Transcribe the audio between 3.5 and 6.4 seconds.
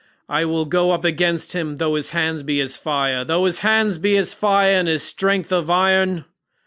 hands be fire and his strength iron."